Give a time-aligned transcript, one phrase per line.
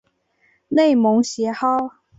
[0.67, 1.91] 内蒙邪蒿